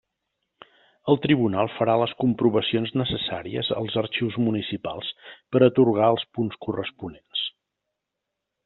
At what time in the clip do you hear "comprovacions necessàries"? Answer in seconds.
2.23-3.71